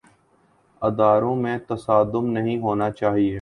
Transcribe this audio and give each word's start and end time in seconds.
اداروں 0.81 1.35
میں 1.35 1.57
تصادم 1.67 2.31
نہیں 2.31 2.59
ہونا 2.59 2.91
چاہیے۔ 2.91 3.29